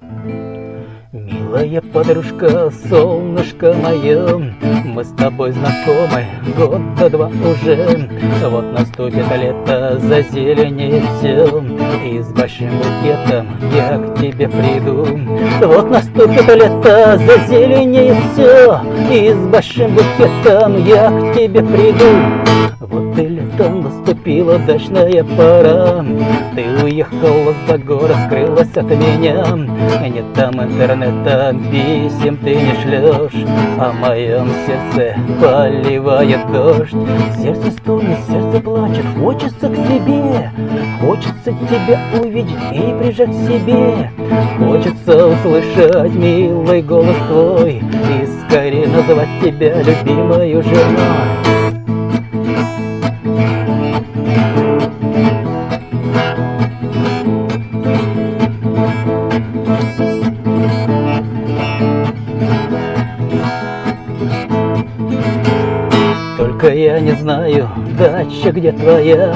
[0.00, 4.52] Милая подружка, солнышко мое,
[4.84, 6.26] Мы с тобой знакомы
[6.56, 8.08] года два уже.
[8.44, 11.64] Вот наступит лето, зазеленеет все,
[12.04, 15.06] И с большим букетом я к тебе приду.
[15.62, 22.45] Вот наступит лето, зазеленеет все, И с большим букетом я к тебе приду.
[22.80, 26.04] Вот и лето наступила дачная пора.
[26.54, 29.44] Ты уехала за город, скрылась от меня.
[30.06, 33.46] Нет там интернета, писем ты не шлешь
[33.78, 36.94] А в моем сердце поливает дождь.
[37.40, 40.50] Сердце стонет, сердце плачет, хочется к тебе.
[41.00, 44.10] Хочется тебя увидеть и прижать к себе.
[44.58, 51.45] Хочется услышать милый голос твой И скорее назвать тебя любимою женой
[66.58, 67.68] Только я не знаю,
[67.98, 69.34] дача где твоя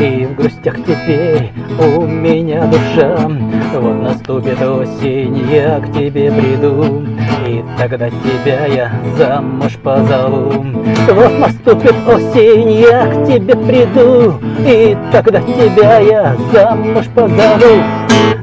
[0.00, 3.30] И в грустях теперь у меня душа.
[3.74, 7.04] Вот наступит осень, я к тебе приду
[7.46, 10.64] И тогда тебя я замуж позову.
[11.10, 17.82] Вот наступит осень, я к тебе приду И тогда тебя я замуж позову.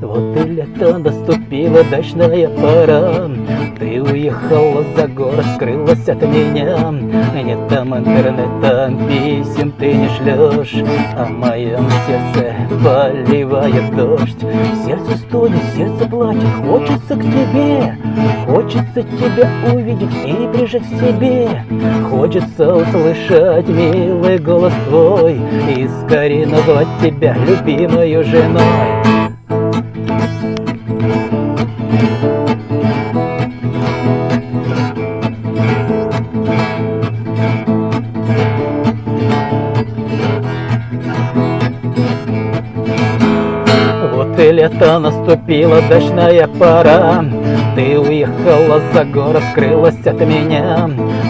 [0.00, 3.28] Вот и лето наступила дачная пора
[4.24, 6.90] уехала за город, скрылась от меня.
[7.42, 10.82] Нет там интернета, писем ты не шлешь
[11.16, 14.40] А в моем сердце поливает дождь.
[14.84, 17.98] Сердце стонет, сердце плачет, хочется к тебе.
[18.46, 21.64] Хочется тебя увидеть и прижать к себе.
[22.10, 25.40] Хочется услышать милый голос твой
[25.76, 29.13] И скорее назвать тебя любимою женой
[44.64, 47.24] лето наступила дачная пора.
[47.74, 50.88] Ты уехала за город, скрылась от меня.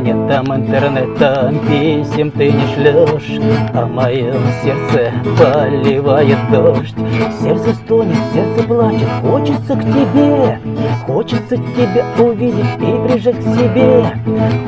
[0.00, 3.40] Нет там интернета, писем ты не шлешь
[3.74, 6.94] А в моем сердце поливает дождь.
[7.40, 10.60] Сердце стонет, сердце плачет, хочется к тебе.
[11.06, 14.04] Хочется тебя увидеть и прижать к себе.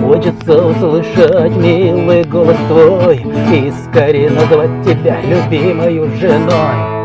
[0.00, 6.97] Хочется услышать милый голос твой И скорее назвать тебя любимою женой